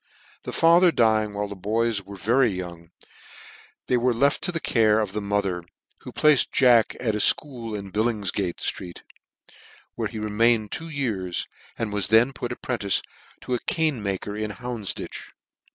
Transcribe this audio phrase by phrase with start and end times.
[0.45, 2.89] The father dying while the boys were very young
[3.85, 5.63] they were left to the care of the mother,
[5.99, 8.97] who placed Jack at a fchool in Bimopfgare fbreer,
[9.93, 13.03] where he remained two years, and was then put apprentice
[13.41, 15.33] to a cane chairmaker in Houndfditch.